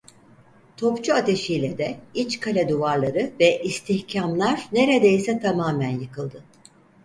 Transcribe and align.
Topçu 0.77 1.13
ateşiyle 1.13 1.77
de 1.77 1.99
iç 2.13 2.39
kale 2.39 2.69
duvarları 2.69 3.33
ve 3.39 3.61
istihkâmlar 3.63 4.67
neredeyse 4.71 5.39
tamamen 5.39 5.99
yıkıldı. 5.99 6.43